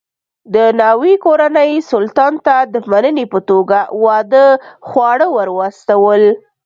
د 0.53 0.55
ناوې 0.79 1.13
کورنۍ 1.25 1.71
سلطان 1.91 2.33
ته 2.45 2.55
د 2.73 2.75
مننې 2.91 3.25
په 3.33 3.39
توګه 3.49 3.79
واده 4.03 4.45
خواړه 4.87 5.27
ور 5.35 5.49
واستول. 5.57 6.21